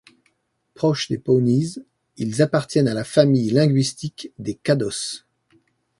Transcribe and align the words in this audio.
Proche 0.73 1.09
des 1.09 1.19
Pawnees, 1.19 1.79
ils 2.17 2.41
appartiennent 2.41 2.87
à 2.87 2.95
la 2.95 3.03
famille 3.03 3.51
linguistique 3.51 4.31
des 4.39 4.55
Caddos. 4.55 5.25